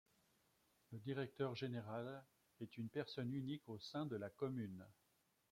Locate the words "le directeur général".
0.93-2.25